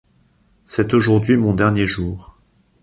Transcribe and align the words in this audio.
C’est 0.65 0.95
aujourd’hui 0.95 1.37
mon 1.37 1.53
dernier 1.53 1.85
jour. 1.85 2.35